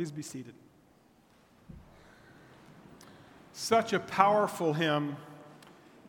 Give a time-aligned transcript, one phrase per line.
[0.00, 0.54] Please be seated.
[3.52, 5.18] Such a powerful hymn.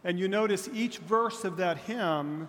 [0.05, 2.47] And you notice each verse of that hymn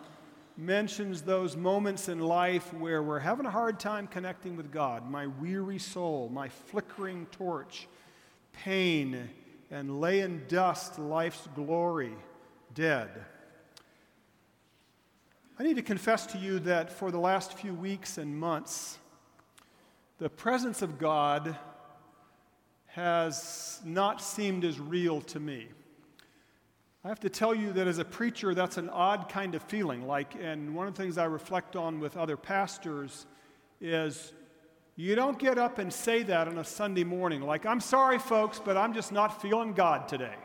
[0.57, 5.11] mentions those moments in life where we're having a hard time connecting with God.
[5.11, 7.89] My weary soul, my flickering torch,
[8.53, 9.29] pain,
[9.69, 12.15] and lay in dust life's glory,
[12.73, 13.11] dead.
[15.59, 18.99] I need to confess to you that for the last few weeks and months,
[20.23, 21.57] the presence of God
[22.87, 25.67] has not seemed as real to me.
[27.05, 30.07] I have to tell you that as a preacher, that's an odd kind of feeling.
[30.07, 33.27] Like, and one of the things I reflect on with other pastors
[33.81, 34.33] is
[34.95, 37.43] you don't get up and say that on a Sunday morning.
[37.43, 40.37] Like, I'm sorry, folks, but I'm just not feeling God today.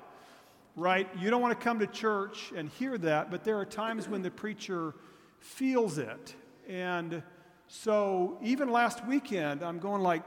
[0.75, 1.07] Right?
[1.19, 4.23] You don't want to come to church and hear that, but there are times when
[4.23, 4.95] the preacher
[5.39, 6.33] feels it.
[6.67, 7.21] And
[7.67, 10.23] so, even last weekend, I'm going like,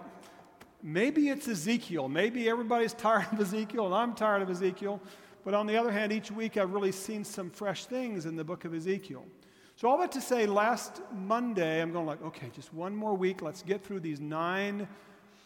[0.83, 2.09] maybe it's Ezekiel.
[2.09, 5.01] Maybe everybody's tired of Ezekiel, and I'm tired of Ezekiel.
[5.45, 8.45] But on the other hand, each week I've really seen some fresh things in the
[8.45, 9.25] book of Ezekiel.
[9.77, 13.41] So, all that to say, last Monday, I'm going like, okay, just one more week.
[13.41, 14.87] Let's get through these nine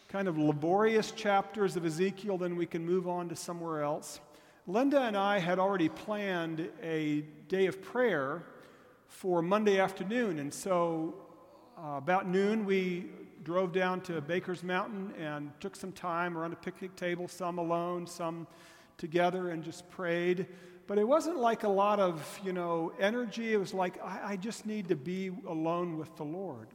[0.09, 4.19] kind of laborious chapters of Ezekiel, then we can move on to somewhere else.
[4.67, 8.43] Linda and I had already planned a day of prayer
[9.07, 11.24] for Monday afternoon, and so
[11.77, 13.05] uh, about noon we
[13.43, 18.07] drove down to Baker's Mountain and took some time around a picnic table, some alone,
[18.07, 18.47] some
[18.97, 20.47] together and just prayed.
[20.87, 23.53] But it wasn't like a lot of, you know, energy.
[23.53, 26.67] It was like, I, I just need to be alone with the Lord.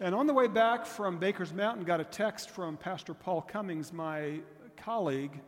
[0.00, 3.92] And on the way back from Baker's Mountain, got a text from Pastor Paul Cummings,
[3.92, 4.40] my
[4.76, 5.40] colleague,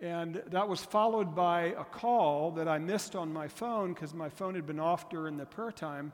[0.00, 4.28] and that was followed by a call that I missed on my phone because my
[4.28, 6.12] phone had been off during the prayer time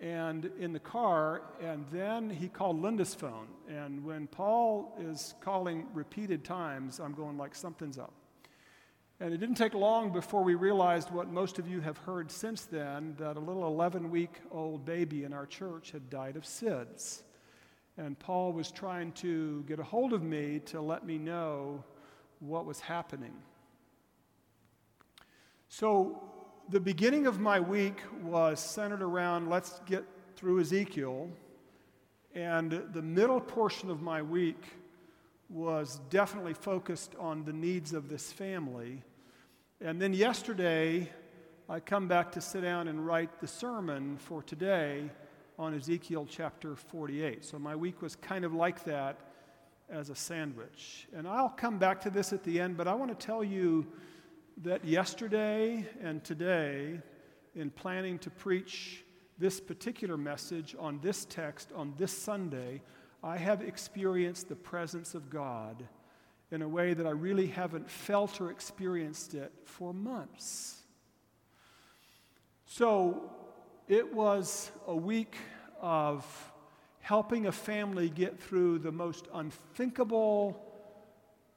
[0.00, 1.42] and in the car.
[1.62, 3.48] And then he called Linda's phone.
[3.68, 8.12] And when Paul is calling repeated times, I'm going like something's up.
[9.22, 12.62] And it didn't take long before we realized what most of you have heard since
[12.62, 17.22] then that a little 11 week old baby in our church had died of SIDS.
[17.98, 21.84] And Paul was trying to get a hold of me to let me know
[22.38, 23.34] what was happening.
[25.68, 26.22] So,
[26.70, 30.04] the beginning of my week was centered around let's get
[30.36, 31.28] through Ezekiel.
[32.32, 34.62] And the middle portion of my week
[35.48, 39.02] was definitely focused on the needs of this family.
[39.80, 41.10] And then yesterday,
[41.68, 45.10] I come back to sit down and write the sermon for today
[45.58, 47.44] on Ezekiel chapter 48.
[47.44, 49.18] So my week was kind of like that
[49.90, 51.08] as a sandwich.
[51.16, 53.88] And I'll come back to this at the end, but I want to tell you
[54.58, 57.00] that yesterday and today,
[57.54, 59.04] in planning to preach
[59.38, 62.82] this particular message on this text on this Sunday,
[63.22, 65.88] I have experienced the presence of God
[66.50, 70.76] in a way that I really haven't felt or experienced it for months.
[72.66, 73.30] So
[73.88, 75.36] it was a week
[75.80, 76.24] of
[77.00, 80.69] helping a family get through the most unthinkable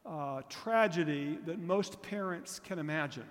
[0.05, 3.27] uh, tragedy that most parents can imagine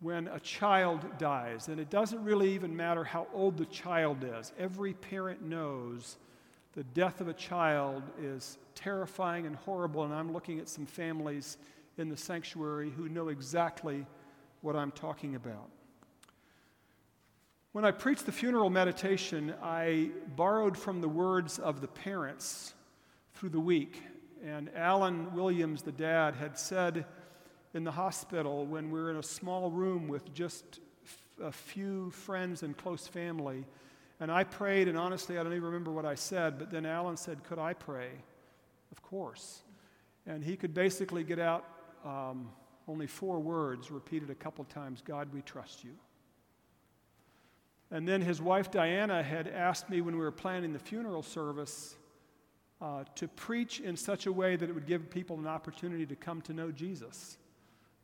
[0.00, 1.68] when a child dies.
[1.68, 6.18] And it doesn't really even matter how old the child is, every parent knows
[6.74, 10.04] the death of a child is terrifying and horrible.
[10.04, 11.56] And I'm looking at some families
[11.96, 14.04] in the sanctuary who know exactly
[14.60, 15.70] what I'm talking about.
[17.72, 22.74] When I preached the funeral meditation, I borrowed from the words of the parents
[23.34, 24.02] through the week.
[24.44, 27.06] And Alan Williams, the dad, had said
[27.72, 30.80] in the hospital when we were in a small room with just
[31.40, 33.64] a few friends and close family,
[34.20, 37.16] and I prayed, and honestly, I don't even remember what I said, but then Alan
[37.16, 38.10] said, Could I pray?
[38.92, 39.62] Of course.
[40.26, 41.64] And he could basically get out
[42.04, 42.50] um,
[42.86, 45.92] only four words, repeated a couple times God, we trust you.
[47.90, 51.96] And then his wife Diana had asked me when we were planning the funeral service
[52.80, 56.16] uh, to preach in such a way that it would give people an opportunity to
[56.16, 57.38] come to know Jesus.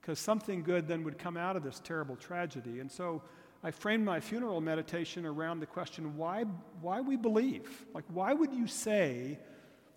[0.00, 2.80] Because something good then would come out of this terrible tragedy.
[2.80, 3.22] And so
[3.62, 6.44] I framed my funeral meditation around the question why,
[6.80, 7.84] why we believe.
[7.92, 9.38] Like, why would you say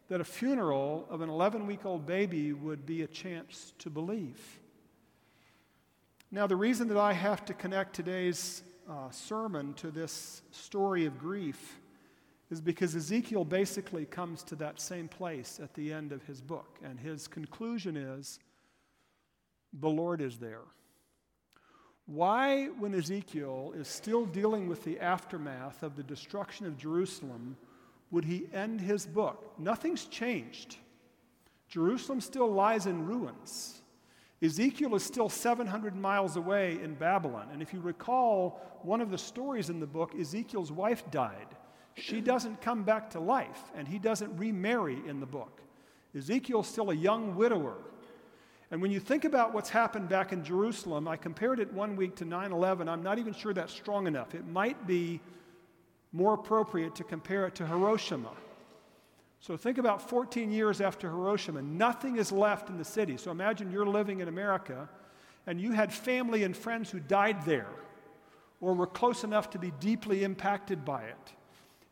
[0.09, 4.59] that a funeral of an 11 week old baby would be a chance to believe?
[6.29, 11.17] Now, the reason that I have to connect today's uh, sermon to this story of
[11.17, 11.79] grief
[12.53, 16.77] is because Ezekiel basically comes to that same place at the end of his book.
[16.83, 18.39] And his conclusion is
[19.73, 20.61] the Lord is there.
[22.05, 27.57] Why, when Ezekiel is still dealing with the aftermath of the destruction of Jerusalem,
[28.11, 29.51] would he end his book.
[29.57, 30.77] Nothing's changed.
[31.67, 33.81] Jerusalem still lies in ruins.
[34.43, 37.47] Ezekiel is still 700 miles away in Babylon.
[37.51, 41.47] And if you recall one of the stories in the book, Ezekiel's wife died.
[41.95, 45.61] She doesn't come back to life, and he doesn't remarry in the book.
[46.15, 47.75] Ezekiel's still a young widower.
[48.71, 52.15] And when you think about what's happened back in Jerusalem, I compared it one week
[52.15, 52.89] to 9 11.
[52.89, 54.33] I'm not even sure that's strong enough.
[54.33, 55.21] It might be
[56.11, 58.31] more appropriate to compare it to Hiroshima.
[59.39, 63.17] So think about 14 years after Hiroshima, nothing is left in the city.
[63.17, 64.87] So imagine you're living in America
[65.47, 67.67] and you had family and friends who died there
[68.61, 71.33] or were close enough to be deeply impacted by it.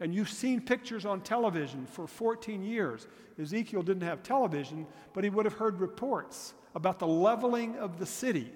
[0.01, 3.07] And you've seen pictures on television for 14 years.
[3.39, 8.06] Ezekiel didn't have television, but he would have heard reports about the leveling of the
[8.06, 8.51] city.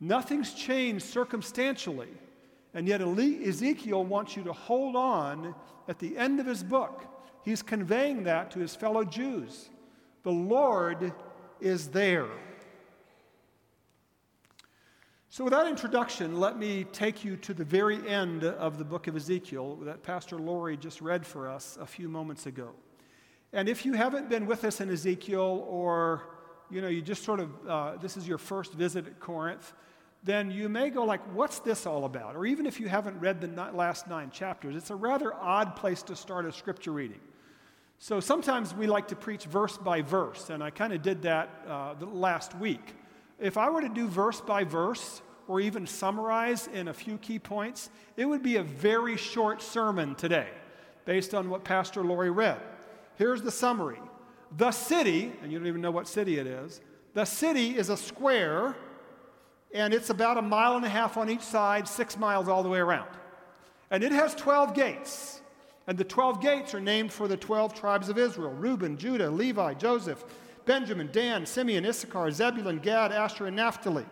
[0.00, 2.08] Nothing's changed circumstantially.
[2.74, 5.54] And yet, Ezekiel wants you to hold on
[5.88, 7.04] at the end of his book.
[7.42, 9.70] He's conveying that to his fellow Jews.
[10.24, 11.12] The Lord
[11.60, 12.26] is there.
[15.36, 19.06] So, with that introduction, let me take you to the very end of the book
[19.06, 22.70] of Ezekiel that Pastor Lori just read for us a few moments ago.
[23.52, 26.22] And if you haven't been with us in Ezekiel or
[26.70, 29.74] you know, you just sort of, uh, this is your first visit at Corinth,
[30.24, 32.34] then you may go like, what's this all about?
[32.34, 36.02] Or even if you haven't read the last nine chapters, it's a rather odd place
[36.04, 37.20] to start a scripture reading.
[37.98, 41.50] So sometimes we like to preach verse by verse, and I kind of did that
[41.68, 42.94] uh, last week.
[43.38, 47.38] If I were to do verse by verse, or even summarize in a few key
[47.38, 50.48] points, it would be a very short sermon today,
[51.04, 52.60] based on what Pastor Lori read.
[53.16, 54.00] Here's the summary
[54.56, 56.80] the city, and you don't even know what city it is,
[57.14, 58.76] the city is a square,
[59.74, 62.68] and it's about a mile and a half on each side, six miles all the
[62.68, 63.08] way around.
[63.90, 65.40] And it has 12 gates.
[65.86, 69.74] And the 12 gates are named for the 12 tribes of Israel Reuben, Judah, Levi,
[69.74, 70.24] Joseph,
[70.64, 74.04] Benjamin, Dan, Simeon, Issachar, Zebulun, Gad, Asher, and Naphtali.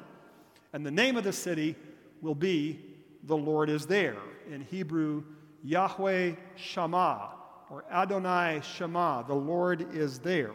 [0.74, 1.76] And the name of the city
[2.20, 2.80] will be
[3.22, 4.16] The Lord is There.
[4.50, 5.22] In Hebrew,
[5.62, 7.30] Yahweh Shammah,
[7.70, 10.50] or Adonai Shema, the Lord is there.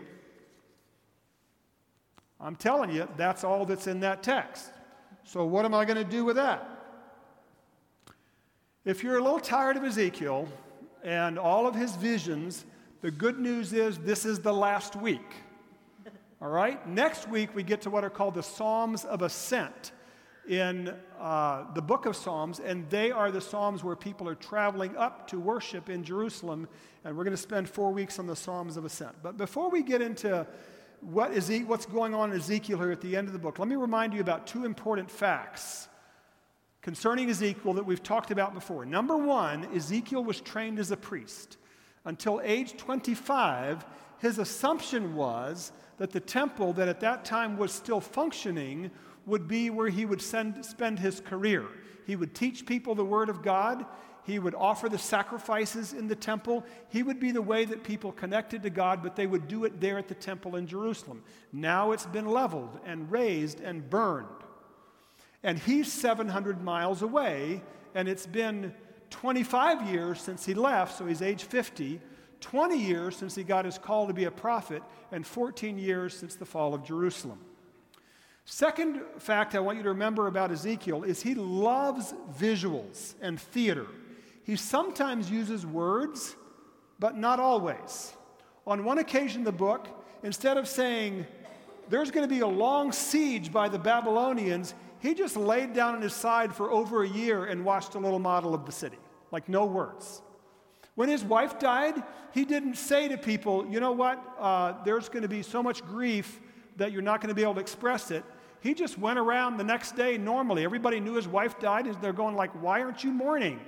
[2.40, 4.72] I'm telling you, that's all that's in that text.
[5.24, 6.70] So, what am I going to do with that?
[8.84, 10.50] If you're a little tired of Ezekiel
[11.02, 12.66] and all of his visions,
[13.02, 15.34] the good news is this is the last week.
[16.42, 16.86] All right?
[16.88, 19.94] Next week, we get to what are called the Psalms of Ascent
[20.50, 24.98] in uh, the book of Psalms, and they are the Psalms where people are traveling
[24.98, 26.68] up to worship in Jerusalem.
[27.06, 29.16] And we're going to spend four weeks on the Psalms of Ascent.
[29.22, 30.48] But before we get into
[31.02, 33.68] what is, what's going on in Ezekiel here at the end of the book, let
[33.68, 35.88] me remind you about two important facts
[36.82, 38.86] concerning Ezekiel that we've talked about before.
[38.86, 41.58] Number one, Ezekiel was trained as a priest.
[42.06, 43.86] Until age 25,
[44.18, 48.90] his assumption was that the temple that at that time was still functioning
[49.30, 51.66] would be where he would send, spend his career.
[52.06, 53.86] He would teach people the Word of God.
[54.24, 56.66] He would offer the sacrifices in the temple.
[56.90, 59.80] He would be the way that people connected to God, but they would do it
[59.80, 61.24] there at the temple in Jerusalem.
[61.54, 64.28] Now it's been leveled and razed and burned.
[65.42, 67.64] And he's 700 miles away,
[67.96, 68.74] and it's been
[69.10, 72.02] 25 years since he left, so he's age 50,
[72.42, 76.36] 20 years since he got his call to be a prophet, and 14 years since
[76.36, 77.40] the fall of Jerusalem.
[78.52, 83.86] Second fact I want you to remember about Ezekiel is he loves visuals and theater.
[84.44, 86.36] He sometimes uses words,
[86.98, 88.12] but not always.
[88.66, 89.88] On one occasion in the book,
[90.24, 91.28] instead of saying,
[91.90, 96.02] there's going to be a long siege by the Babylonians, he just laid down on
[96.02, 98.98] his side for over a year and watched a little model of the city,
[99.32, 100.24] like no words.
[100.96, 102.02] When his wife died,
[102.34, 105.86] he didn't say to people, you know what, uh, there's going to be so much
[105.86, 106.40] grief
[106.78, 108.24] that you're not going to be able to express it.
[108.62, 110.64] He just went around the next day normally.
[110.64, 113.60] Everybody knew his wife died, and they're going like, "Why aren't you mourning?"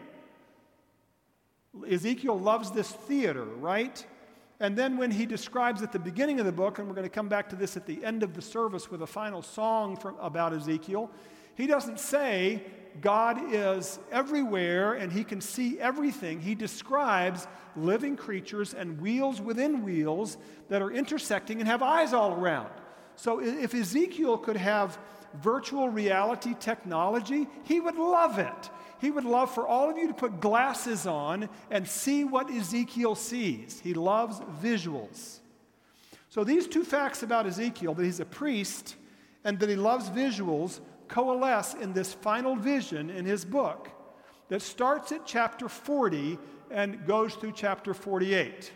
[1.90, 4.06] Ezekiel loves this theater, right?
[4.60, 7.10] And then when he describes at the beginning of the book, and we're going to
[7.10, 10.16] come back to this at the end of the service with a final song from,
[10.20, 11.10] about Ezekiel,
[11.56, 12.64] he doesn't say
[13.00, 16.40] God is everywhere and he can see everything.
[16.42, 20.38] He describes living creatures and wheels within wheels
[20.70, 22.70] that are intersecting and have eyes all around.
[23.22, 24.98] So if Ezekiel could have
[25.44, 28.70] virtual reality technology, he would love it.
[29.00, 33.14] He would love for all of you to put glasses on and see what Ezekiel
[33.14, 33.80] sees.
[33.80, 35.38] He loves visuals.
[36.30, 38.96] So these two facts about Ezekiel that he's a priest
[39.44, 43.92] and that he loves visuals coalesce in this final vision in his book
[44.48, 46.40] that starts at chapter 40
[46.72, 48.72] and goes through chapter 48.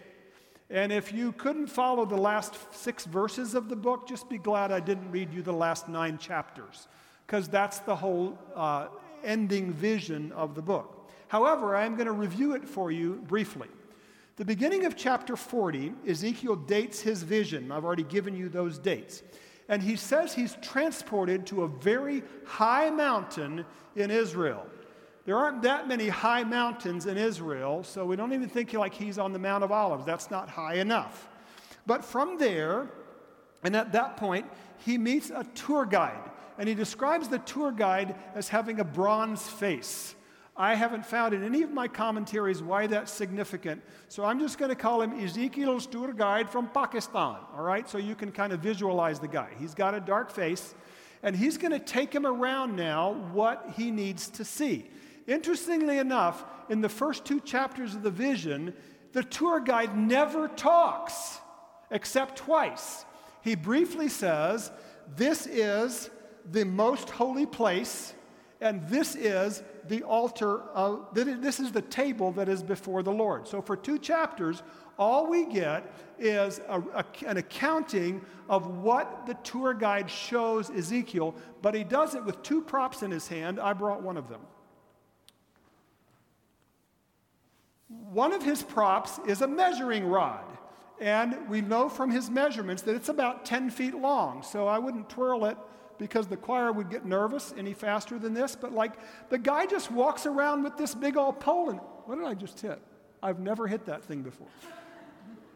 [0.70, 4.72] And if you couldn't follow the last six verses of the book, just be glad
[4.72, 6.88] I didn't read you the last nine chapters,
[7.28, 8.88] because that's the whole uh,
[9.24, 11.10] ending vision of the book.
[11.28, 13.68] However, I'm going to review it for you briefly.
[14.38, 17.72] The beginning of chapter 40, Ezekiel dates his vision.
[17.72, 19.24] I've already given you those dates.
[19.70, 24.68] And he says he's transported to a very high mountain in Israel.
[25.26, 29.18] There aren't that many high mountains in Israel, so we don't even think like he's
[29.18, 30.06] on the Mount of Olives.
[30.06, 31.28] That's not high enough.
[31.88, 32.90] But from there,
[33.64, 34.46] and at that point,
[34.86, 36.32] he meets a tour guide.
[36.58, 40.16] And he describes the tour guide as having a bronze face.
[40.56, 43.82] I haven't found in any of my commentaries why that's significant.
[44.08, 47.90] So I'm just going to call him Ezekiel's tour guide from Pakistan, all right?
[47.90, 49.50] So you can kind of visualize the guy.
[49.60, 50.76] He's got a dark face,
[51.24, 54.90] and he's going to take him around now what he needs to see.
[55.28, 58.74] Interestingly enough, in the first two chapters of the vision,
[59.14, 61.40] the tour guide never talks
[61.90, 63.06] except twice.
[63.42, 64.72] He briefly says,
[65.16, 66.10] This is
[66.52, 68.14] the most holy place,
[68.62, 73.48] and this is the altar, of, this is the table that is before the Lord.
[73.48, 74.64] So for two chapters,
[74.98, 81.36] all we get is a, a, an accounting of what the tour guide shows Ezekiel,
[81.62, 83.60] but he does it with two props in his hand.
[83.60, 84.42] I brought one of them.
[87.88, 90.46] One of his props is a measuring rod.
[91.00, 94.44] And we know from his measurements that it's about 10 feet long.
[94.44, 95.58] So I wouldn't twirl it
[95.98, 98.56] because the choir would get nervous any faster than this.
[98.56, 98.94] But like
[99.30, 102.60] the guy just walks around with this big old pole and what did I just
[102.60, 102.80] hit?
[103.22, 104.48] I've never hit that thing before.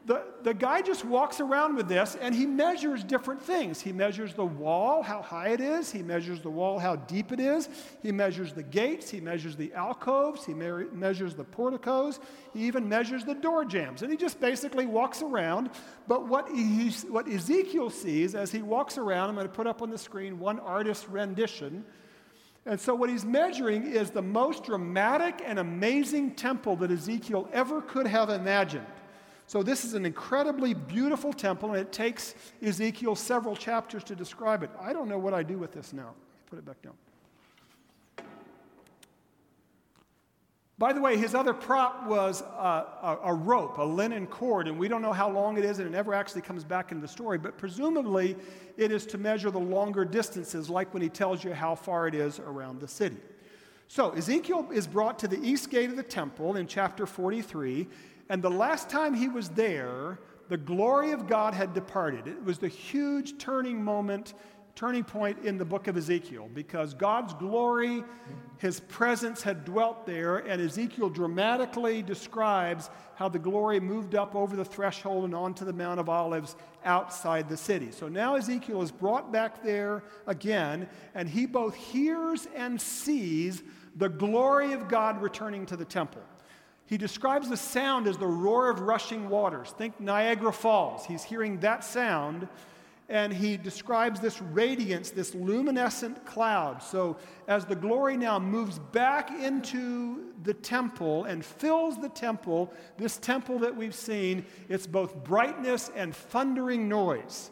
[0.06, 3.82] The, the guy just walks around with this and he measures different things.
[3.82, 5.92] He measures the wall, how high it is.
[5.92, 7.70] He measures the wall, how deep it is.
[8.02, 9.10] He measures the gates.
[9.10, 10.46] He measures the alcoves.
[10.46, 12.20] He me- measures the porticos.
[12.54, 14.02] He even measures the door jambs.
[14.02, 15.70] And he just basically walks around.
[16.08, 19.82] But what, he, what Ezekiel sees as he walks around, I'm going to put up
[19.82, 21.86] on the screen one artist's rendition.
[22.66, 27.82] And so, what he's measuring is the most dramatic and amazing temple that Ezekiel ever
[27.82, 28.86] could have imagined.
[29.50, 34.62] So, this is an incredibly beautiful temple, and it takes Ezekiel several chapters to describe
[34.62, 34.70] it.
[34.80, 36.14] I don't know what I do with this now.
[36.52, 36.94] Put it back down.
[40.78, 44.78] By the way, his other prop was a, a, a, rope, a linen cord, and
[44.78, 47.08] we don't know how long it is, and it never actually comes back into the
[47.08, 48.36] story, but presumably
[48.78, 52.14] it is to measure the longer distances, like when he tells you how far it
[52.14, 53.18] is around the city.
[53.92, 57.88] So Ezekiel is brought to the east gate of the temple in chapter 43,
[58.30, 60.20] and the last time he was there,
[60.50, 62.28] the glory of God had departed.
[62.28, 64.34] It was the huge turning moment,
[64.76, 68.04] turning point in the book of Ezekiel because God's glory,
[68.58, 74.56] his presence had dwelt there, and Ezekiel dramatically describes how the glory moved up over
[74.56, 76.56] the threshold and onto the Mount of Olives
[76.86, 77.92] outside the city.
[77.92, 83.62] So now Ezekiel is brought back there again, and he both hears and sees
[83.96, 86.22] the glory of God returning to the temple.
[86.90, 89.70] He describes the sound as the roar of rushing waters.
[89.78, 91.06] Think Niagara Falls.
[91.06, 92.48] He's hearing that sound,
[93.10, 96.82] and he describes this radiance, this luminescent cloud.
[96.82, 97.18] So,
[97.48, 103.60] as the glory now moves back into the temple and fills the temple, this temple
[103.60, 107.52] that we've seen, it's both brightness and thundering noise.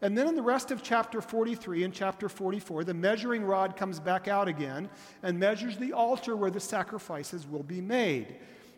[0.00, 3.98] And then in the rest of chapter 43 and chapter 44, the measuring rod comes
[3.98, 4.88] back out again
[5.24, 8.36] and measures the altar where the sacrifices will be made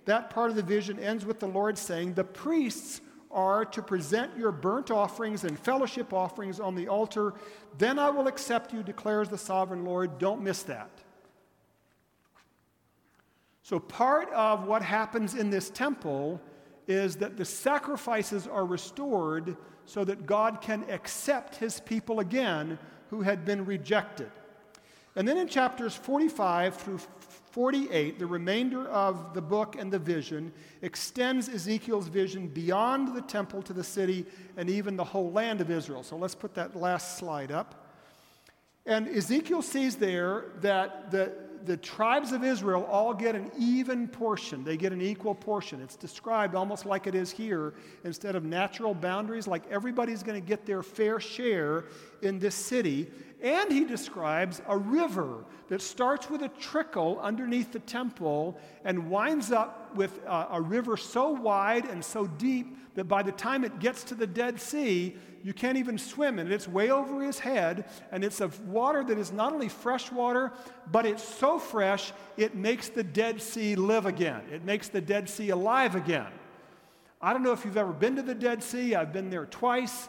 [0.09, 4.37] that part of the vision ends with the Lord saying, The priests are to present
[4.39, 7.35] your burnt offerings and fellowship offerings on the altar.
[7.77, 10.19] Then I will accept you, declares the sovereign Lord.
[10.19, 10.91] Don't miss that.
[13.63, 16.41] So, part of what happens in this temple
[16.87, 22.79] is that the sacrifices are restored so that God can accept his people again
[23.11, 24.31] who had been rejected.
[25.15, 27.01] And then in chapters 45 through
[27.59, 33.63] 48, the remainder of the book and the vision extends Ezekiel's vision beyond the temple
[33.63, 34.25] to the city
[34.57, 36.05] and even the whole land of Israel.
[36.05, 37.89] So let's put that last slide up.
[38.87, 41.33] And Ezekiel sees there that the,
[41.67, 44.65] the tribes of Israel all get an even portion.
[44.65, 45.81] They get an equal portion.
[45.81, 47.75] It's described almost like it is here.
[48.05, 51.85] Instead of natural boundaries, like everybody's going to get their fair share
[52.23, 53.09] in this city.
[53.43, 59.53] And he describes a river that starts with a trickle underneath the temple and winds
[59.53, 63.79] up with a, a river so wide and so deep that by the time it
[63.79, 66.53] gets to the Dead Sea, you can't even swim in it.
[66.53, 70.53] It's way over his head, and it's of water that is not only fresh water,
[70.91, 74.43] but it's so fresh it makes the Dead Sea live again.
[74.53, 76.33] It makes the Dead Sea alive again.
[77.21, 80.09] I don't know if you've ever been to the Dead Sea, I've been there twice,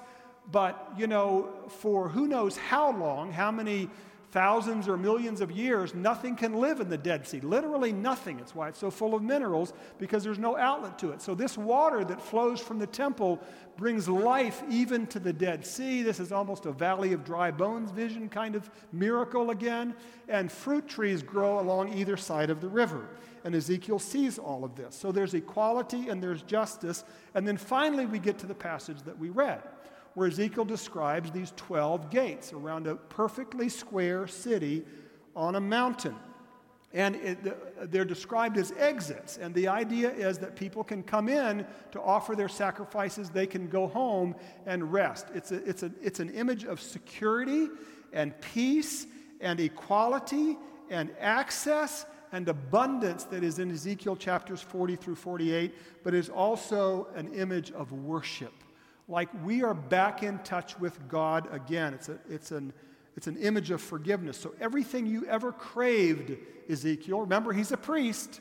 [0.51, 3.89] but you know, for who knows how long, how many
[4.31, 7.39] thousands or millions of years, nothing can live in the Dead Sea.
[7.39, 8.39] Literally nothing.
[8.39, 11.21] It's why it's so full of minerals, because there's no outlet to it.
[11.21, 13.39] So, this water that flows from the temple
[13.77, 16.03] brings life even to the Dead Sea.
[16.03, 19.95] This is almost a valley of dry bones vision kind of miracle again.
[20.27, 23.09] And fruit trees grow along either side of the river.
[23.43, 24.95] And Ezekiel sees all of this.
[24.95, 27.03] So, there's equality and there's justice.
[27.33, 29.63] And then finally, we get to the passage that we read
[30.13, 34.83] where Ezekiel describes these 12 gates around a perfectly square city
[35.35, 36.15] on a mountain.
[36.91, 39.37] And it, they're described as exits.
[39.37, 43.67] And the idea is that people can come in to offer their sacrifices, they can
[43.67, 44.35] go home
[44.65, 45.27] and rest.
[45.35, 47.67] It's, a, it's, a, it's an image of security
[48.11, 49.05] and peace
[49.39, 50.57] and equality
[50.89, 57.07] and access and abundance that is in Ezekiel chapters 40 through 48, but is also
[57.15, 58.53] an image of worship
[59.09, 61.95] like we are back in touch with God again.
[61.95, 62.71] It's, a, it's, an,
[63.17, 64.37] it's an image of forgiveness.
[64.37, 66.37] So everything you ever craved,
[66.69, 68.39] Ezekiel, remember he's a priest.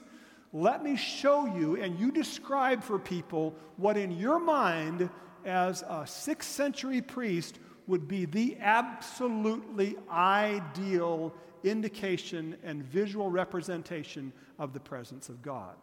[0.52, 5.08] Let me show you, and you describe for people what in your mind,
[5.44, 11.32] as a sixth century priest, would be the absolutely ideal
[11.64, 15.76] indication and visual representation of the presence of God.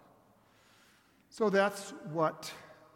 [1.29, 2.51] So that's what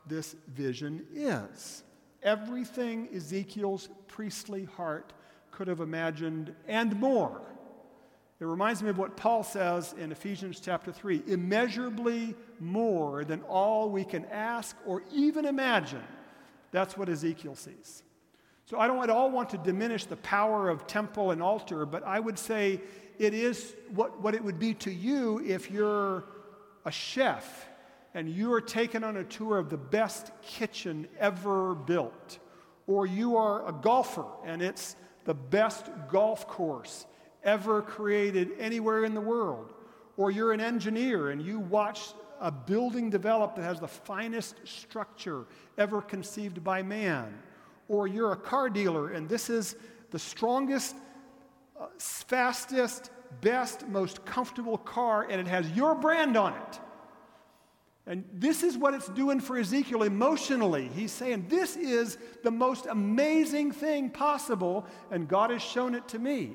[0.09, 1.83] this vision is.
[2.21, 5.13] Everything Ezekiel's priestly heart
[5.51, 7.41] could have imagined and more.
[8.39, 13.89] It reminds me of what Paul says in Ephesians chapter 3 immeasurably more than all
[13.89, 16.03] we can ask or even imagine.
[16.71, 18.03] That's what Ezekiel sees.
[18.65, 22.03] So I don't at all want to diminish the power of temple and altar, but
[22.03, 22.79] I would say
[23.17, 26.23] it is what, what it would be to you if you're
[26.85, 27.68] a chef
[28.13, 32.39] and you are taken on a tour of the best kitchen ever built,
[32.87, 37.05] or you are a golfer and it's the best golf course
[37.43, 39.73] ever created anywhere in the world,
[40.17, 45.45] or you're an engineer and you watch a building develop that has the finest structure
[45.77, 47.34] ever conceived by man,
[47.88, 49.75] or you're a car dealer and this is
[50.10, 50.95] the strongest,
[51.79, 56.79] uh, fastest, best, most comfortable car and it has your brand on it
[58.05, 60.89] and this is what it's doing for Ezekiel emotionally.
[60.95, 66.19] He's saying, This is the most amazing thing possible, and God has shown it to
[66.19, 66.53] me.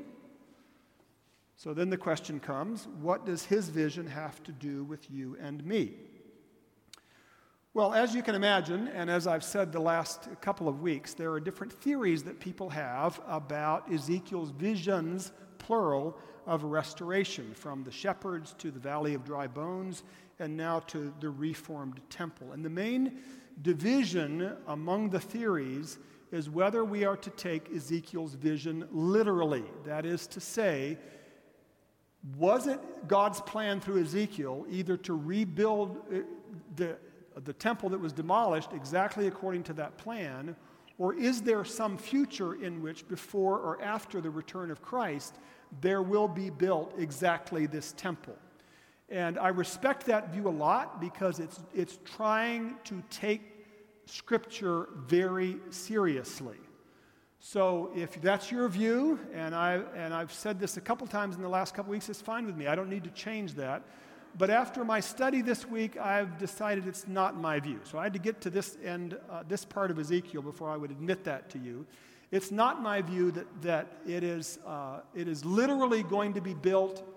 [1.57, 5.65] So then the question comes what does his vision have to do with you and
[5.65, 5.95] me?
[7.73, 11.33] Well, as you can imagine, and as I've said the last couple of weeks, there
[11.33, 18.55] are different theories that people have about Ezekiel's visions, plural, of restoration, from the shepherds
[18.59, 20.05] to the valley of dry bones
[20.39, 22.53] and now to the reformed temple.
[22.53, 23.19] And the main
[23.63, 25.99] division among the theories
[26.33, 29.65] is whether we are to take Ezekiel's vision literally.
[29.85, 30.99] That is to say,
[32.37, 36.19] was it God's plan through Ezekiel either to rebuild uh,
[36.77, 36.97] the,
[37.45, 40.57] the temple that was demolished exactly according to that plan,
[40.99, 45.37] or is there some future in which, before or after the return of Christ,
[45.81, 48.37] there will be built exactly this temple?
[49.15, 53.43] And I respect that view a lot because it's, it's trying to take
[54.07, 56.57] Scripture very seriously.
[57.39, 61.43] So if that's your view, and, I, and I've said this a couple times in
[61.43, 62.67] the last couple weeks, it's fine with me.
[62.67, 63.85] I don't need to change that.
[64.37, 67.79] But after my study this week, I've decided it's not my view.
[67.85, 70.77] So I had to get to this end, uh, this part of Ezekiel before I
[70.77, 71.87] would admit that to you.
[72.33, 76.53] It's not my view that, that it, is, uh, it is literally going to be
[76.53, 77.14] built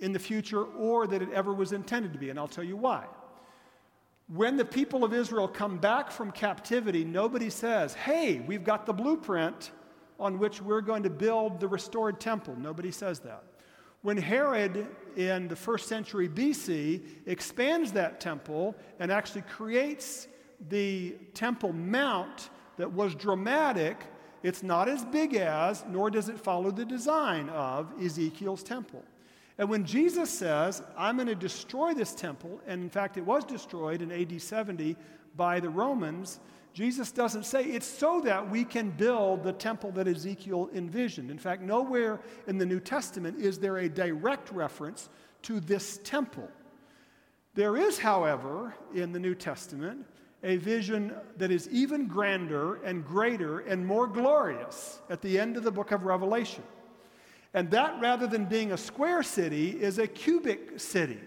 [0.00, 2.30] in the future or that it ever was intended to be.
[2.30, 3.04] And I'll tell you why.
[4.28, 8.92] When the people of Israel come back from captivity, nobody says, hey, we've got the
[8.92, 9.70] blueprint
[10.18, 12.56] on which we're going to build the restored temple.
[12.56, 13.44] Nobody says that.
[14.02, 20.28] When Herod in the first century BC expands that temple and actually creates
[20.68, 23.96] the Temple Mount that was dramatic,
[24.42, 29.02] it's not as big as, nor does it follow the design of Ezekiel's temple.
[29.58, 33.44] And when Jesus says, I'm going to destroy this temple, and in fact, it was
[33.44, 34.96] destroyed in AD 70
[35.34, 36.40] by the Romans,
[36.74, 41.30] Jesus doesn't say it's so that we can build the temple that Ezekiel envisioned.
[41.30, 45.08] In fact, nowhere in the New Testament is there a direct reference
[45.42, 46.50] to this temple.
[47.54, 50.04] There is, however, in the New Testament,
[50.42, 55.62] a vision that is even grander and greater and more glorious at the end of
[55.62, 56.62] the book of Revelation.
[57.56, 61.18] And that, rather than being a square city, is a cubic city.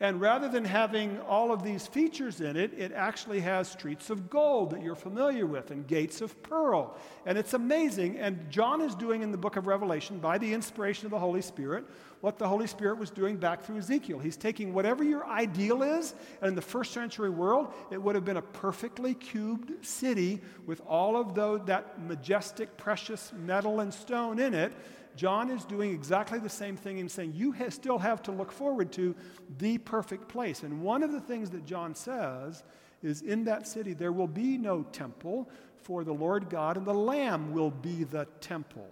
[0.00, 4.28] And rather than having all of these features in it, it actually has streets of
[4.28, 6.96] gold that you're familiar with and gates of pearl.
[7.24, 8.18] And it's amazing.
[8.18, 11.40] And John is doing in the book of Revelation, by the inspiration of the Holy
[11.40, 11.84] Spirit,
[12.20, 14.18] what the Holy Spirit was doing back through Ezekiel.
[14.18, 18.24] He's taking whatever your ideal is, and in the first century world, it would have
[18.26, 24.38] been a perfectly cubed city with all of those, that majestic, precious metal and stone
[24.38, 24.72] in it.
[25.16, 28.52] John is doing exactly the same thing and saying, You ha- still have to look
[28.52, 29.14] forward to
[29.58, 30.62] the perfect place.
[30.62, 32.62] And one of the things that John says
[33.02, 36.94] is in that city there will be no temple, for the Lord God and the
[36.94, 38.88] Lamb will be the temple.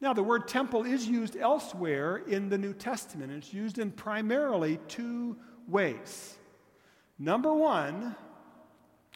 [0.00, 3.32] Now, the word temple is used elsewhere in the New Testament.
[3.32, 6.36] It's used in primarily two ways.
[7.18, 8.14] Number one,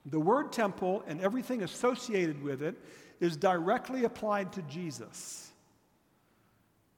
[0.07, 2.77] the word temple and everything associated with it
[3.21, 5.50] is directly applied to Jesus.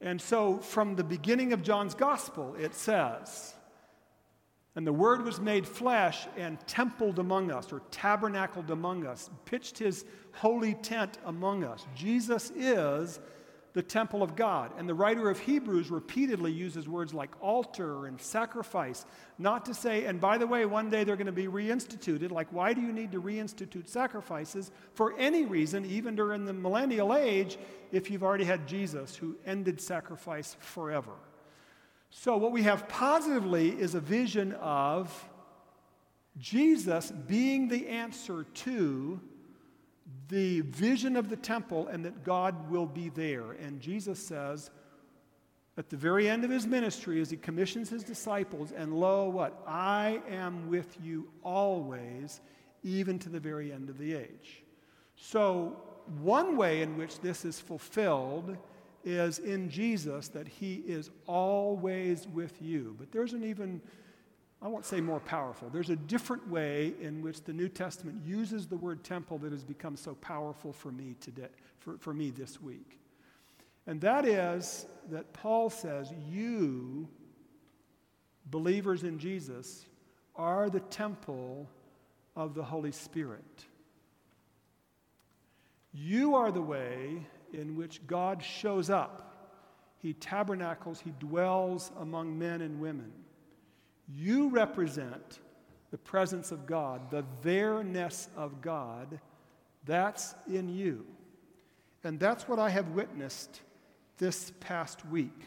[0.02, 3.54] And so, from the beginning of John's gospel, it says,
[4.74, 9.78] And the Word was made flesh and templed among us, or tabernacled among us, pitched
[9.78, 11.86] his holy tent among us.
[11.94, 13.20] Jesus is
[13.74, 14.72] the temple of God.
[14.76, 19.06] And the writer of Hebrews repeatedly uses words like altar and sacrifice,
[19.38, 22.30] not to say, and by the way, one day they're going to be reinstituted.
[22.30, 27.14] Like, why do you need to reinstitute sacrifices for any reason, even during the millennial
[27.14, 27.58] age,
[27.92, 31.12] if you've already had Jesus who ended sacrifice forever?
[32.10, 35.30] So, what we have positively is a vision of
[36.38, 39.20] Jesus being the answer to
[40.28, 43.52] the vision of the temple and that God will be there.
[43.52, 44.70] And Jesus says
[45.78, 49.62] at the very end of his ministry, as he commissions his disciples, and lo, what?
[49.66, 52.40] I am with you always,
[52.82, 54.64] even to the very end of the age.
[55.16, 55.76] So,
[56.20, 58.56] one way in which this is fulfilled
[59.04, 62.94] is in Jesus that he is always with you.
[62.98, 63.80] But there's an even
[64.62, 65.68] I won't say more powerful.
[65.70, 69.64] There's a different way in which the New Testament uses the word temple that has
[69.64, 71.48] become so powerful for me today,
[71.80, 73.00] for, for me this week.
[73.88, 77.08] And that is that Paul says, You,
[78.46, 79.84] believers in Jesus,
[80.36, 81.68] are the temple
[82.36, 83.66] of the Holy Spirit.
[85.92, 89.28] You are the way in which God shows up.
[89.98, 93.12] He tabernacles, He dwells among men and women.
[94.14, 95.40] You represent
[95.90, 99.20] the presence of God, the there-ness of God.
[99.84, 101.06] That's in you.
[102.04, 103.60] And that's what I have witnessed
[104.18, 105.38] this past week.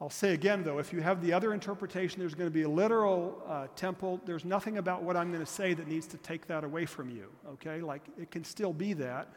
[0.00, 2.68] I'll say again, though, if you have the other interpretation, there's going to be a
[2.68, 4.18] literal uh, temple.
[4.24, 7.10] There's nothing about what I'm going to say that needs to take that away from
[7.10, 7.82] you, okay?
[7.82, 9.28] Like, it can still be that.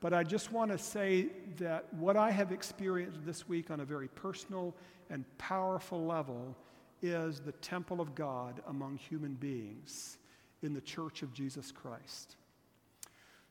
[0.00, 3.84] But I just want to say that what I have experienced this week on a
[3.84, 4.74] very personal
[5.10, 6.56] and powerful level
[7.02, 10.18] is the temple of God among human beings
[10.62, 12.36] in the church of Jesus Christ.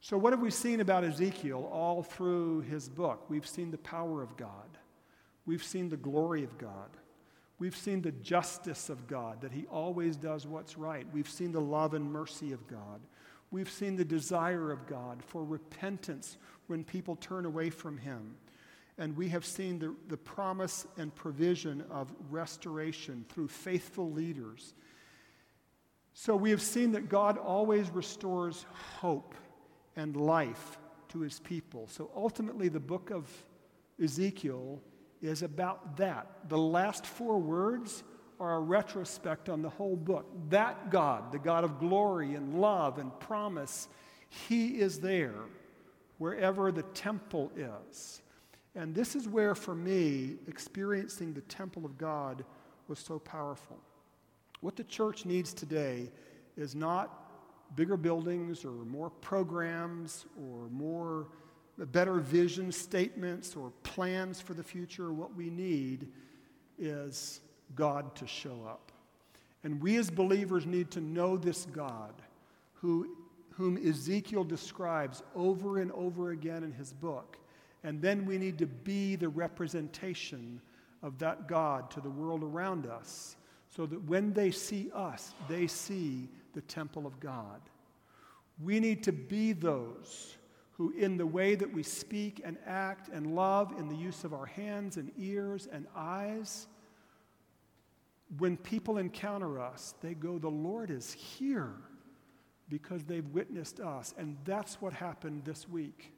[0.02, 3.26] So, what have we seen about Ezekiel all through his book?
[3.30, 4.78] We've seen the power of God,
[5.46, 6.90] we've seen the glory of God.
[7.60, 11.06] We've seen the justice of God, that He always does what's right.
[11.14, 13.02] We've seen the love and mercy of God.
[13.52, 18.36] We've seen the desire of God for repentance when people turn away from Him
[19.00, 24.74] and we have seen the, the promise and provision of restoration through faithful leaders.
[26.14, 28.66] So we have seen that God always restores
[29.00, 29.34] hope
[29.96, 30.78] and life
[31.10, 31.88] to his people.
[31.88, 33.32] So ultimately, the book of
[34.04, 34.82] Ezekiel
[35.22, 36.28] is about that.
[36.50, 38.04] The last four words
[38.40, 40.26] are a retrospect on the whole book.
[40.50, 43.88] That God, the God of glory and love and promise,
[44.30, 45.34] he is there
[46.18, 48.22] wherever the temple is.
[48.76, 52.46] And this is where, for me, experiencing the temple of God
[52.88, 53.78] was so powerful.
[54.62, 56.12] What the church needs today
[56.56, 57.26] is not
[57.76, 61.28] bigger buildings or more programs or more
[61.78, 65.14] better vision statements or plans for the future.
[65.14, 66.10] What we need
[66.78, 67.42] is
[67.76, 68.92] God to show up.
[69.64, 72.14] And we as believers need to know this God
[72.76, 73.16] who,
[73.52, 77.38] whom Ezekiel describes over and over again in his book
[77.84, 80.62] and then we need to be the representation
[81.02, 83.38] of that God to the world around us
[83.70, 87.62] so that when they see us, they see the temple of God.
[88.62, 90.36] We need to be those
[90.74, 94.34] who, in the way that we speak and act and love, in the use of
[94.34, 96.68] our hands and ears and eyes,
[98.38, 101.74] When people encounter us, they go, The Lord is here
[102.70, 104.14] because they've witnessed us.
[104.18, 106.14] And that's what happened this week.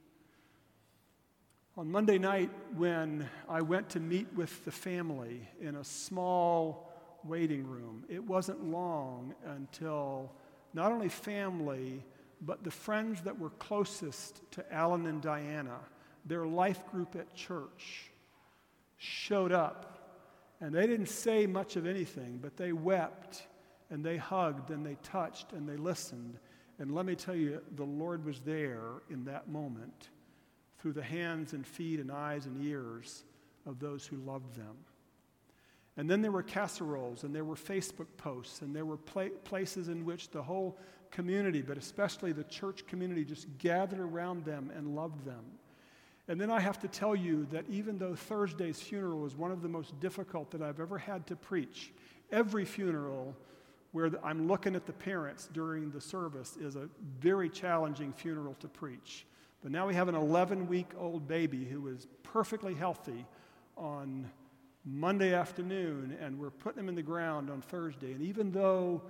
[1.77, 6.91] On Monday night, when I went to meet with the family in a small
[7.23, 10.33] waiting room, it wasn't long until
[10.73, 12.03] not only family,
[12.41, 15.77] but the friends that were closest to Alan and Diana,
[16.25, 18.11] their life group at church,
[18.97, 19.90] showed up.
[20.61, 23.47] And they didn't say much of anything, but they wept
[23.89, 26.37] and they hugged and they touched and they listened.
[26.79, 30.09] And let me tell you, the Lord was there in that moment
[30.79, 33.23] through the hands and feet and eyes and ears
[33.65, 34.77] of those who loved them.
[35.97, 39.89] And then there were casseroles, and there were Facebook posts, and there were pla- places
[39.89, 40.79] in which the whole
[41.11, 45.43] community, but especially the church community, just gathered around them and loved them.
[46.31, 49.61] And then I have to tell you that even though Thursday's funeral was one of
[49.61, 51.91] the most difficult that I've ever had to preach,
[52.31, 53.35] every funeral
[53.91, 56.87] where I'm looking at the parents during the service is a
[57.19, 59.25] very challenging funeral to preach.
[59.61, 63.25] But now we have an 11 week old baby who is perfectly healthy
[63.75, 64.31] on
[64.85, 68.13] Monday afternoon, and we're putting him in the ground on Thursday.
[68.13, 69.01] And even though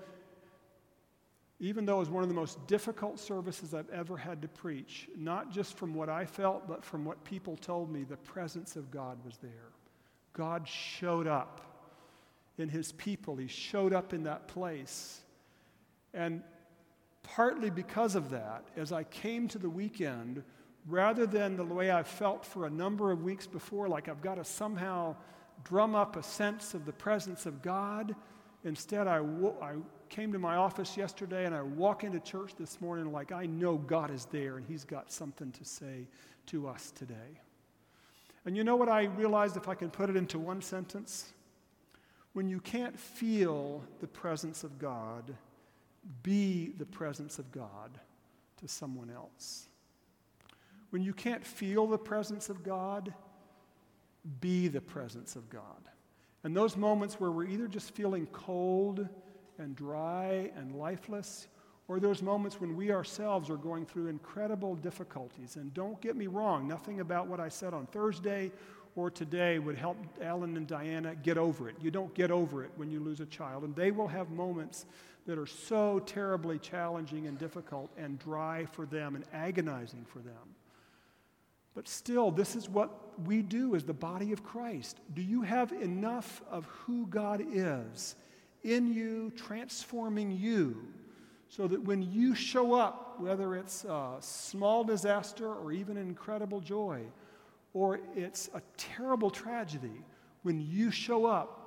[1.61, 5.07] even though it was one of the most difficult services I've ever had to preach,
[5.15, 8.89] not just from what I felt, but from what people told me, the presence of
[8.89, 9.69] God was there.
[10.33, 11.61] God showed up
[12.57, 15.21] in his people, he showed up in that place.
[16.15, 16.41] And
[17.21, 20.43] partly because of that, as I came to the weekend,
[20.87, 24.35] rather than the way I felt for a number of weeks before, like I've got
[24.35, 25.15] to somehow
[25.63, 28.15] drum up a sense of the presence of God,
[28.63, 29.75] instead I, I
[30.11, 33.77] came to my office yesterday and I walk into church this morning like I know
[33.77, 36.05] God is there and He's got something to say
[36.47, 37.39] to us today.
[38.45, 41.31] And you know what I realized if I can put it into one sentence?
[42.33, 45.33] When you can't feel the presence of God,
[46.23, 47.91] be the presence of God
[48.57, 49.69] to someone else.
[50.89, 53.13] When you can't feel the presence of God,
[54.41, 55.63] be the presence of God.
[56.43, 59.07] And those moments where we're either just feeling cold
[59.61, 61.47] and dry and lifeless,
[61.87, 65.55] or those moments when we ourselves are going through incredible difficulties.
[65.55, 68.51] And don't get me wrong, nothing about what I said on Thursday
[68.95, 71.75] or today would help Alan and Diana get over it.
[71.81, 73.63] You don't get over it when you lose a child.
[73.63, 74.85] And they will have moments
[75.25, 80.55] that are so terribly challenging and difficult and dry for them and agonizing for them.
[81.73, 82.91] But still, this is what
[83.25, 84.99] we do as the body of Christ.
[85.13, 88.15] Do you have enough of who God is
[88.63, 90.87] in you, transforming you,
[91.49, 97.01] so that when you show up, whether it's a small disaster or even incredible joy,
[97.73, 100.03] or it's a terrible tragedy,
[100.43, 101.57] when you show up,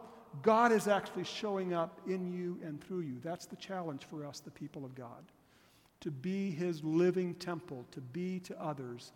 [0.43, 3.19] God is actually showing up in you and through you.
[3.23, 5.25] That's the challenge for us, the people of God.
[6.01, 9.13] To be his living temple, to be to others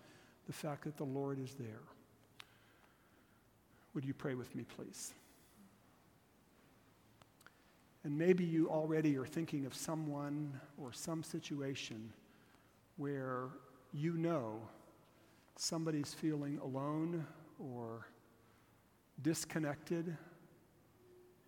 [0.46, 1.82] the fact that the Lord is there.
[3.94, 5.12] Would you pray with me, please?
[8.08, 12.10] And maybe you already are thinking of someone or some situation
[12.96, 13.48] where
[13.92, 14.62] you know
[15.56, 17.26] somebody's feeling alone
[17.58, 18.06] or
[19.20, 20.16] disconnected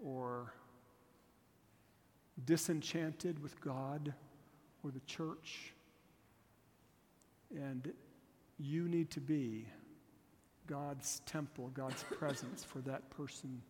[0.04, 0.52] or
[2.44, 4.12] disenchanted with God
[4.84, 5.72] or the church.
[7.56, 7.90] And
[8.58, 9.64] you need to be
[10.66, 13.62] God's temple, God's presence for that person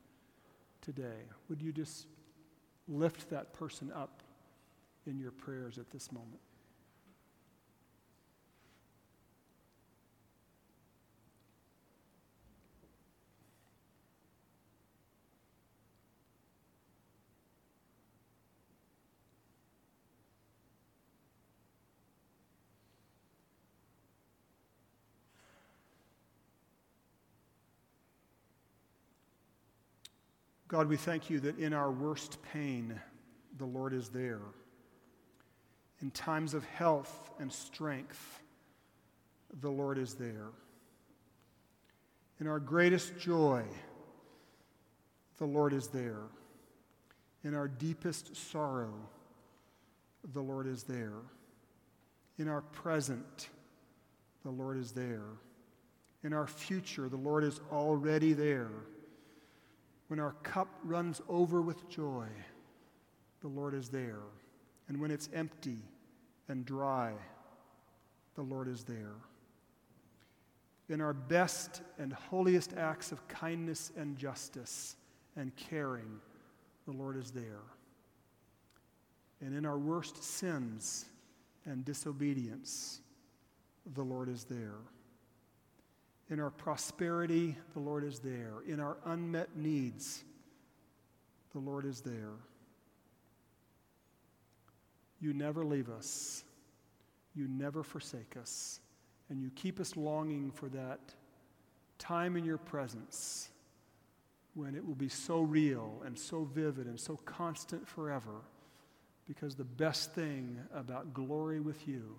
[0.82, 1.20] today.
[1.48, 2.08] Would you just
[2.90, 4.22] lift that person up
[5.06, 6.40] in your prayers at this moment?
[30.70, 32.94] God, we thank you that in our worst pain,
[33.58, 34.38] the Lord is there.
[36.00, 38.40] In times of health and strength,
[39.60, 40.50] the Lord is there.
[42.38, 43.64] In our greatest joy,
[45.38, 46.22] the Lord is there.
[47.42, 48.94] In our deepest sorrow,
[50.32, 51.18] the Lord is there.
[52.38, 53.48] In our present,
[54.44, 55.30] the Lord is there.
[56.22, 58.70] In our future, the Lord is already there.
[60.10, 62.26] When our cup runs over with joy,
[63.42, 64.24] the Lord is there.
[64.88, 65.78] And when it's empty
[66.48, 67.12] and dry,
[68.34, 69.14] the Lord is there.
[70.88, 74.96] In our best and holiest acts of kindness and justice
[75.36, 76.18] and caring,
[76.86, 77.62] the Lord is there.
[79.40, 81.04] And in our worst sins
[81.66, 83.00] and disobedience,
[83.94, 84.80] the Lord is there.
[86.30, 88.54] In our prosperity, the Lord is there.
[88.66, 90.22] In our unmet needs,
[91.52, 92.34] the Lord is there.
[95.20, 96.44] You never leave us,
[97.34, 98.80] you never forsake us,
[99.28, 101.00] and you keep us longing for that
[101.98, 103.50] time in your presence
[104.54, 108.42] when it will be so real and so vivid and so constant forever.
[109.26, 112.16] Because the best thing about glory with you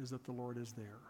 [0.00, 1.09] is that the Lord is there.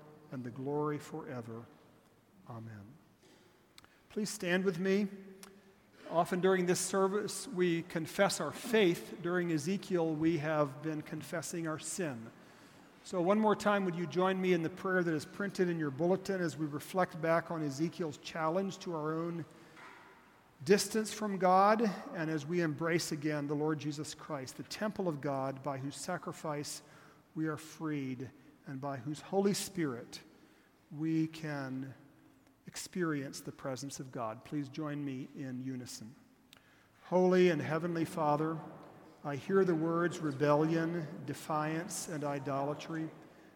[0.31, 1.63] and the glory forever.
[2.49, 2.83] Amen.
[4.09, 5.07] Please stand with me.
[6.11, 9.15] Often during this service, we confess our faith.
[9.21, 12.17] During Ezekiel, we have been confessing our sin.
[13.03, 15.79] So, one more time, would you join me in the prayer that is printed in
[15.79, 19.45] your bulletin as we reflect back on Ezekiel's challenge to our own
[20.65, 25.21] distance from God and as we embrace again the Lord Jesus Christ, the temple of
[25.21, 26.83] God by whose sacrifice
[27.33, 28.29] we are freed
[28.67, 30.19] and by whose Holy Spirit
[30.97, 31.93] we can
[32.67, 34.43] experience the presence of God.
[34.43, 36.13] Please join me in unison.
[37.03, 38.57] Holy and Heavenly Father,
[39.25, 43.09] I hear the words rebellion, defiance, and idolatry.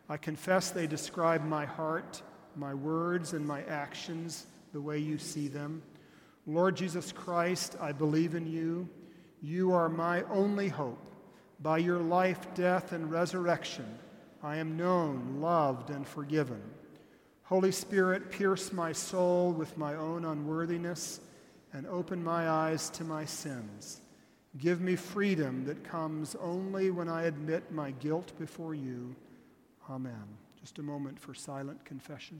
[0.10, 2.22] I confess they describe my heart,
[2.56, 5.82] my words, and my actions the way you see them.
[6.46, 8.88] Lord Jesus Christ, I believe in you.
[9.41, 11.02] You are my only hope.
[11.62, 13.86] By your life, death, and resurrection,
[14.45, 16.62] I am known, loved, and forgiven.
[17.45, 21.19] Holy Spirit, pierce my soul with my own unworthiness
[21.73, 24.01] and open my eyes to my sins.
[24.60, 29.15] Give me freedom that comes only when I admit my guilt before you.
[29.89, 30.38] Amen.
[30.62, 32.39] Just a moment for silent confession.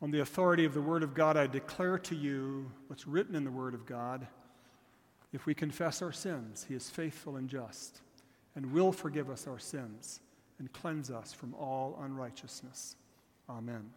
[0.00, 3.42] On the authority of the Word of God, I declare to you what's written in
[3.42, 4.28] the Word of God.
[5.32, 8.02] If we confess our sins, He is faithful and just
[8.54, 10.20] and will forgive us our sins
[10.58, 12.96] and cleanse us from all unrighteousness.
[13.48, 13.90] Amen.